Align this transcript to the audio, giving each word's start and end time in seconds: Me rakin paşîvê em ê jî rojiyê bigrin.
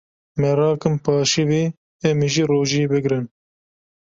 Me 0.39 0.49
rakin 0.57 0.95
paşîvê 1.03 1.63
em 2.07 2.19
ê 2.25 2.27
jî 2.33 2.43
rojiyê 2.51 2.85
bigrin. 2.91 3.25